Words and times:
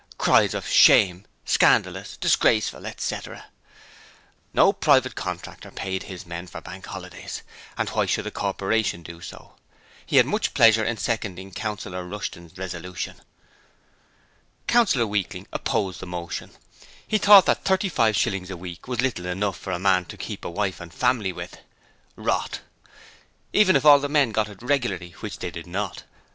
(Cries 0.17 0.55
of 0.55 0.67
'shame', 0.67 1.25
'Scandalous', 1.45 2.17
'Disgraceful', 2.17 2.87
etc.) 2.87 3.45
No 4.51 4.73
private 4.73 5.13
contractor 5.13 5.69
paid 5.69 6.01
his 6.01 6.25
men 6.25 6.47
for 6.47 6.59
Bank 6.59 6.87
Holidays, 6.87 7.43
and 7.77 7.87
why 7.89 8.07
should 8.07 8.23
the 8.23 8.31
Corporation 8.31 9.03
do 9.03 9.21
so? 9.21 9.57
He 10.03 10.17
had 10.17 10.25
much 10.25 10.55
pleasure 10.55 10.83
in 10.83 10.97
seconding 10.97 11.51
Councillor 11.51 12.03
Rushton's 12.03 12.57
resolution. 12.57 13.17
Councillor 14.65 15.05
Weakling 15.05 15.45
opposed 15.53 15.99
the 15.99 16.07
motion. 16.07 16.49
He 17.07 17.19
thought 17.19 17.45
that 17.45 17.63
35/ 17.63 18.49
a 18.49 18.57
week 18.57 18.87
was 18.87 19.01
little 19.01 19.27
enough 19.27 19.59
for 19.59 19.69
a 19.69 19.77
man 19.77 20.05
to 20.05 20.17
keep 20.17 20.43
a 20.43 20.49
wife 20.49 20.81
and 20.81 20.91
family 20.91 21.31
with 21.31 21.59
(Rot), 22.15 22.61
even 23.53 23.75
if 23.75 23.85
all 23.85 23.99
the 23.99 24.09
men 24.09 24.31
got 24.31 24.49
it 24.49 24.63
regularly, 24.63 25.11
which 25.19 25.37
they 25.37 25.51
did 25.51 25.67
not. 25.67 26.05